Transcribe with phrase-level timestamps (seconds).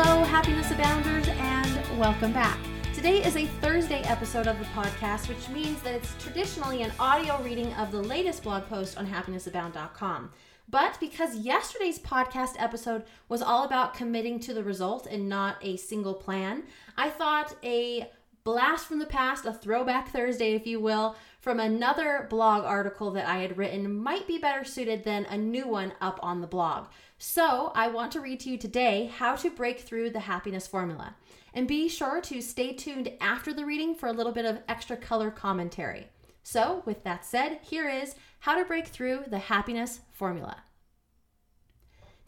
[0.00, 2.56] Hello, Happiness Abounders, and welcome back.
[2.94, 7.42] Today is a Thursday episode of the podcast, which means that it's traditionally an audio
[7.42, 10.30] reading of the latest blog post on happinessabound.com.
[10.68, 15.76] But because yesterday's podcast episode was all about committing to the result and not a
[15.76, 16.62] single plan,
[16.96, 18.08] I thought a
[18.48, 23.28] blast from the past, a throwback Thursday, if you will, from another blog article that
[23.28, 26.86] I had written might be better suited than a new one up on the blog.
[27.18, 31.14] So I want to read to you today how to break through the happiness formula.
[31.52, 34.96] And be sure to stay tuned after the reading for a little bit of extra
[34.96, 36.06] color commentary.
[36.42, 40.56] So, with that said, here is how to break through the happiness formula.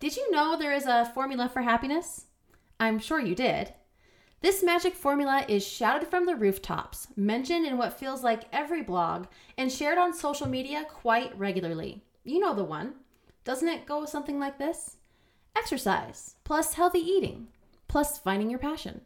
[0.00, 2.26] Did you know there is a formula for happiness?
[2.78, 3.72] I'm sure you did.
[4.42, 9.26] This magic formula is shouted from the rooftops, mentioned in what feels like every blog,
[9.58, 12.02] and shared on social media quite regularly.
[12.24, 12.94] You know the one.
[13.44, 14.96] Doesn't it go something like this?
[15.54, 17.48] Exercise, plus healthy eating,
[17.86, 19.02] plus finding your passion,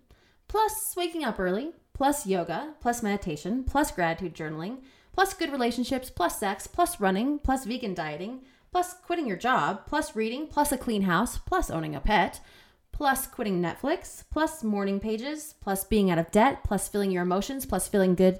[0.46, 6.38] plus waking up early, plus yoga, plus meditation, plus gratitude journaling, plus good relationships, plus
[6.38, 11.02] sex, plus running, plus vegan dieting, plus quitting your job, plus reading, plus a clean
[11.02, 12.40] house, plus owning a pet,
[12.94, 17.66] plus quitting Netflix, plus morning pages, plus being out of debt, plus feeling your emotions,
[17.66, 18.38] plus feeling good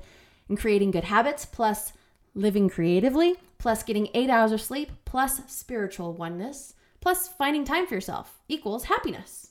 [0.48, 1.92] and creating good habits, plus
[2.36, 7.94] living creatively, plus getting eight hours of sleep, plus spiritual oneness, plus finding time for
[7.94, 9.48] yourself equals happiness.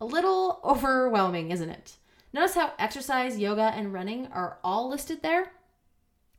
[0.00, 1.96] A little overwhelming, isn't it?
[2.32, 5.52] Notice how exercise, yoga, and running are all listed there?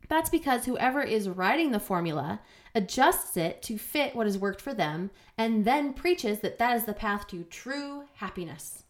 [0.07, 2.41] That's because whoever is writing the formula
[2.73, 6.85] adjusts it to fit what has worked for them and then preaches that that is
[6.85, 8.83] the path to true happiness.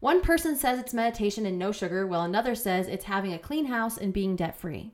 [0.00, 3.66] One person says it's meditation and no sugar, while another says it's having a clean
[3.66, 4.90] house and being debt free.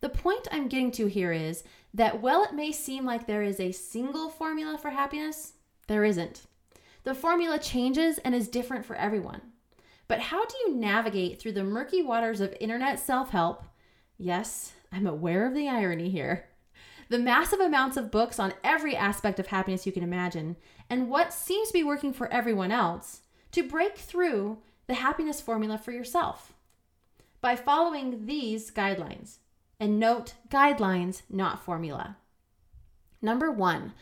[0.00, 1.62] The point I'm getting to here is
[1.94, 5.52] that while it may seem like there is a single formula for happiness,
[5.86, 6.46] there isn't.
[7.04, 9.40] The formula changes and is different for everyone.
[10.08, 13.62] But how do you navigate through the murky waters of internet self help?
[14.18, 16.46] Yes, I'm aware of the irony here.
[17.08, 20.56] The massive amounts of books on every aspect of happiness you can imagine,
[20.90, 23.20] and what seems to be working for everyone else
[23.52, 24.58] to break through
[24.88, 26.52] the happiness formula for yourself
[27.40, 29.36] by following these guidelines.
[29.80, 32.16] And note guidelines, not formula.
[33.22, 33.92] Number one,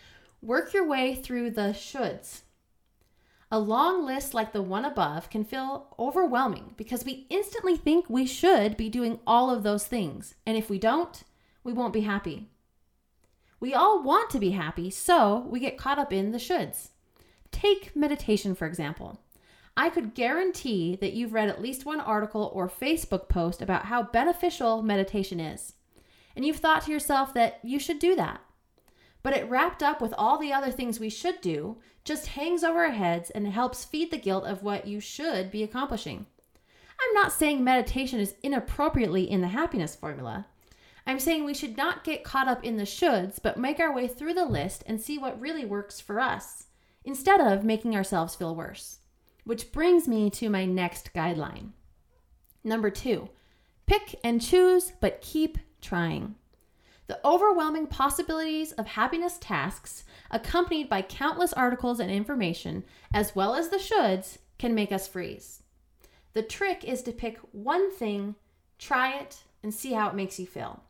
[0.40, 2.40] work your way through the shoulds.
[3.56, 8.26] A long list like the one above can feel overwhelming because we instantly think we
[8.26, 10.34] should be doing all of those things.
[10.44, 11.24] And if we don't,
[11.64, 12.50] we won't be happy.
[13.58, 16.90] We all want to be happy, so we get caught up in the shoulds.
[17.50, 19.22] Take meditation, for example.
[19.74, 24.02] I could guarantee that you've read at least one article or Facebook post about how
[24.02, 25.72] beneficial meditation is.
[26.36, 28.42] And you've thought to yourself that you should do that.
[29.26, 32.84] But it wrapped up with all the other things we should do just hangs over
[32.84, 36.26] our heads and helps feed the guilt of what you should be accomplishing.
[37.00, 40.46] I'm not saying meditation is inappropriately in the happiness formula.
[41.08, 44.06] I'm saying we should not get caught up in the shoulds, but make our way
[44.06, 46.68] through the list and see what really works for us,
[47.04, 49.00] instead of making ourselves feel worse.
[49.42, 51.70] Which brings me to my next guideline.
[52.62, 53.30] Number two,
[53.86, 56.36] pick and choose, but keep trying.
[57.06, 62.84] The overwhelming possibilities of happiness tasks, accompanied by countless articles and information,
[63.14, 65.62] as well as the shoulds, can make us freeze.
[66.32, 68.34] The trick is to pick one thing,
[68.78, 70.82] try it, and see how it makes you feel.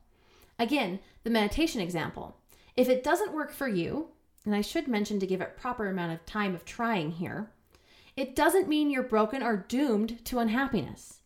[0.58, 2.36] Again, the meditation example.
[2.76, 4.08] If it doesn't work for you,
[4.44, 7.50] and I should mention to give it proper amount of time of trying here,
[8.16, 11.20] it doesn't mean you're broken or doomed to unhappiness.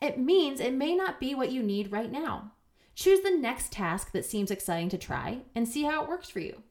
[0.00, 2.52] It means it may not be what you need right now.
[2.96, 6.40] Choose the next task that seems exciting to try and see how it works for
[6.40, 6.62] you.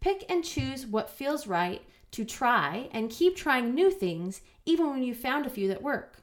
[0.00, 1.82] Pick and choose what feels right
[2.12, 6.22] to try and keep trying new things even when you've found a few that work.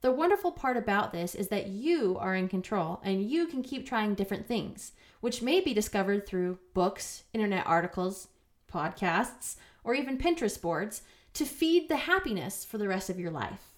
[0.00, 3.86] The wonderful part about this is that you are in control and you can keep
[3.86, 8.28] trying different things, which may be discovered through books, internet articles,
[8.72, 11.02] podcasts, or even Pinterest boards
[11.34, 13.74] to feed the happiness for the rest of your life.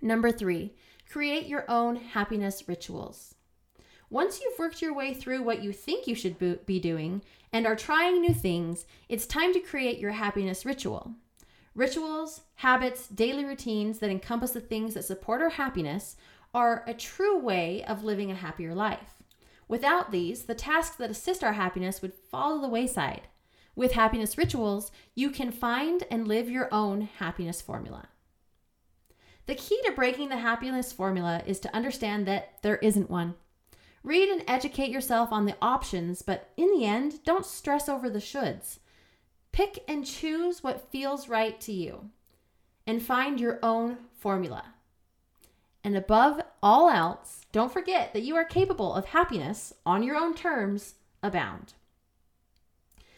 [0.00, 0.74] Number three,
[1.10, 3.34] create your own happiness rituals.
[4.08, 7.22] Once you've worked your way through what you think you should be doing
[7.52, 11.14] and are trying new things, it's time to create your happiness ritual.
[11.74, 16.16] Rituals, habits, daily routines that encompass the things that support our happiness
[16.54, 19.22] are a true way of living a happier life.
[19.68, 23.22] Without these, the tasks that assist our happiness would fall to the wayside.
[23.74, 28.08] With happiness rituals, you can find and live your own happiness formula.
[29.46, 33.34] The key to breaking the happiness formula is to understand that there isn't one.
[34.06, 38.20] Read and educate yourself on the options, but in the end, don't stress over the
[38.20, 38.78] shoulds.
[39.50, 42.10] Pick and choose what feels right to you
[42.86, 44.74] and find your own formula.
[45.82, 50.34] And above all else, don't forget that you are capable of happiness on your own
[50.34, 51.74] terms abound.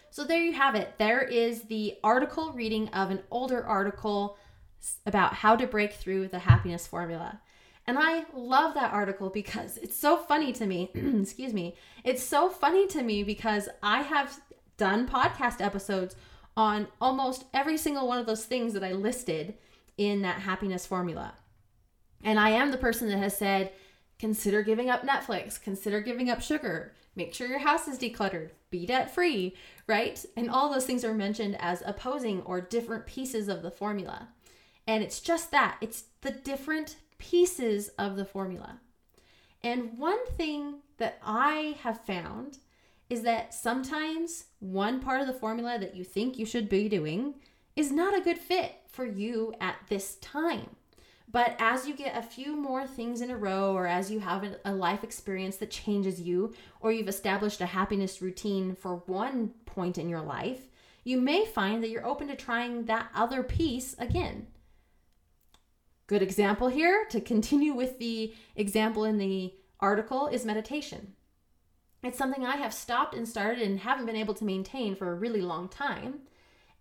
[0.09, 0.95] So there you have it.
[0.97, 4.39] There is the article reading of an older article
[5.05, 7.43] about how to break through the happiness formula.
[7.89, 10.91] And I love that article because it's so funny to me.
[10.95, 11.75] Excuse me.
[12.05, 14.39] It's so funny to me because I have
[14.77, 16.15] done podcast episodes
[16.55, 19.55] on almost every single one of those things that I listed
[19.97, 21.33] in that happiness formula.
[22.23, 23.73] And I am the person that has said,
[24.19, 28.85] consider giving up Netflix, consider giving up sugar, make sure your house is decluttered, be
[28.85, 29.57] debt free,
[29.87, 30.23] right?
[30.37, 34.29] And all those things are mentioned as opposing or different pieces of the formula.
[34.87, 38.81] And it's just that it's the different pieces of the formula.
[39.63, 42.59] And one thing that I have found
[43.11, 47.35] is that sometimes one part of the formula that you think you should be doing
[47.75, 50.71] is not a good fit for you at this time.
[51.31, 54.47] But as you get a few more things in a row, or as you have
[54.65, 59.99] a life experience that changes you, or you've established a happiness routine for one point
[59.99, 60.69] in your life,
[61.05, 64.47] you may find that you're open to trying that other piece again.
[66.09, 71.13] Good example here to continue with the example in the article is meditation.
[72.03, 75.15] It's something I have stopped and started and haven't been able to maintain for a
[75.15, 76.21] really long time.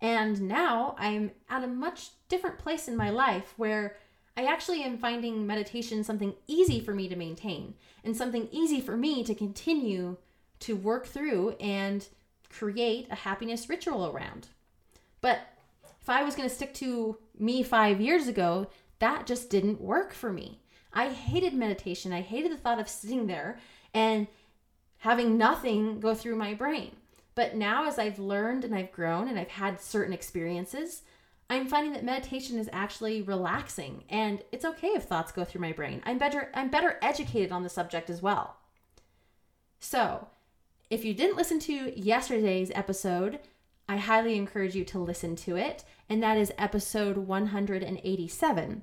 [0.00, 3.96] And now I'm at a much different place in my life where
[4.34, 7.74] I actually am finding meditation something easy for me to maintain
[8.04, 10.16] and something easy for me to continue
[10.60, 12.08] to work through and
[12.48, 14.48] create a happiness ritual around.
[15.20, 15.40] But
[16.00, 20.12] if I was going to stick to me five years ago, that just didn't work
[20.12, 20.60] for me.
[20.92, 22.12] I hated meditation.
[22.12, 23.58] I hated the thought of sitting there
[23.94, 24.26] and
[24.98, 26.96] having nothing go through my brain.
[27.34, 31.02] But now, as I've learned and I've grown and I've had certain experiences,
[31.50, 35.72] I'm finding that meditation is actually relaxing and it's okay if thoughts go through my
[35.72, 36.02] brain.
[36.04, 38.56] I'm better I'm better educated on the subject as well.
[39.78, 40.28] So,
[40.90, 43.38] if you didn't listen to yesterday's episode,
[43.88, 48.82] I highly encourage you to listen to it, and that is episode 187.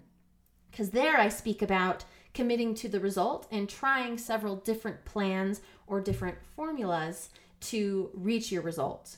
[0.70, 6.02] Because there I speak about committing to the result and trying several different plans or
[6.02, 7.30] different formulas
[7.62, 9.18] to reach your result.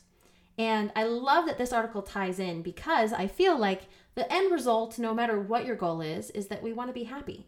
[0.58, 3.84] And I love that this article ties in because I feel like
[4.16, 7.04] the end result, no matter what your goal is, is that we want to be
[7.04, 7.46] happy.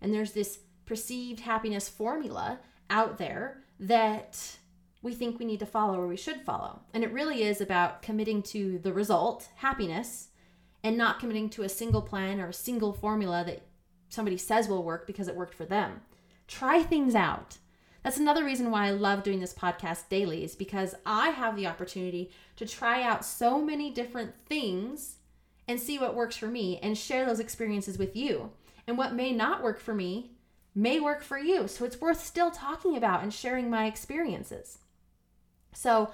[0.00, 2.60] And there's this perceived happiness formula
[2.90, 4.56] out there that
[5.02, 6.80] we think we need to follow or we should follow.
[6.92, 10.28] And it really is about committing to the result, happiness,
[10.82, 13.62] and not committing to a single plan or a single formula that
[14.08, 16.00] somebody says will work because it worked for them.
[16.46, 17.58] Try things out.
[18.02, 21.66] That's another reason why I love doing this podcast daily, is because I have the
[21.66, 25.16] opportunity to try out so many different things
[25.66, 28.50] and see what works for me and share those experiences with you.
[28.86, 30.32] And what may not work for me
[30.74, 31.68] may work for you.
[31.68, 34.78] So it's worth still talking about and sharing my experiences.
[35.72, 36.10] So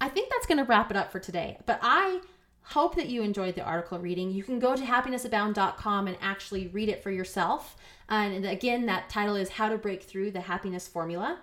[0.00, 1.58] I think that's going to wrap it up for today.
[1.66, 2.20] But I
[2.62, 4.30] hope that you enjoyed the article reading.
[4.30, 7.76] You can go to happinessabound.com and actually read it for yourself.
[8.08, 11.38] And again, that title is How to Break Through the Happiness Formula.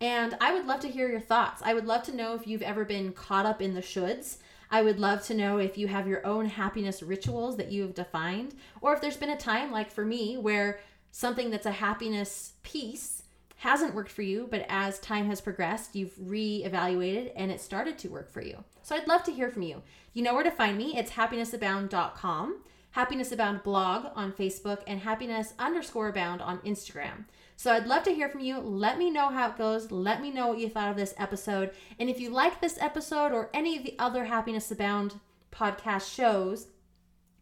[0.00, 1.60] And I would love to hear your thoughts.
[1.64, 4.38] I would love to know if you've ever been caught up in the shoulds.
[4.70, 7.94] I would love to know if you have your own happiness rituals that you have
[7.94, 10.78] defined, or if there's been a time, like for me, where
[11.10, 13.24] something that's a happiness piece
[13.60, 18.08] hasn't worked for you, but as time has progressed, you've re-evaluated and it started to
[18.08, 18.64] work for you.
[18.82, 19.82] So I'd love to hear from you.
[20.14, 20.96] You know where to find me.
[20.96, 22.62] It's happinessabound.com,
[22.92, 27.26] Happiness Abound blog on Facebook, and happiness underscore abound on Instagram.
[27.54, 28.58] So I'd love to hear from you.
[28.60, 29.90] Let me know how it goes.
[29.90, 31.72] Let me know what you thought of this episode.
[31.98, 35.20] And if you like this episode or any of the other Happiness Abound
[35.52, 36.68] podcast shows,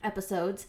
[0.03, 0.67] episodes,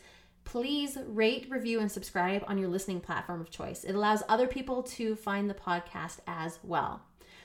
[0.51, 3.84] please rate, review, and subscribe on your listening platform of choice.
[3.84, 7.01] It allows other people to find the podcast as well.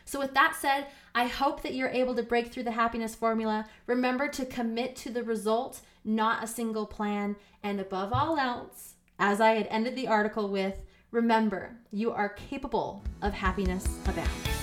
[0.06, 3.66] So, with that said, I hope that you're able to break through the happiness formula.
[3.86, 7.36] Remember to commit to the result, not a single plan.
[7.62, 10.80] And above all else, as I had ended the article with,
[11.10, 14.53] Remember, you are capable of happiness abound.